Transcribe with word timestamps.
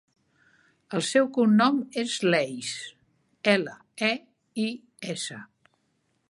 El 0.99 1.01
seu 1.07 1.27
cognom 1.35 1.77
és 2.03 2.15
Leis: 2.35 2.71
ela, 3.53 3.77
e, 4.09 4.11
i, 4.65 4.67
essa. 5.15 5.39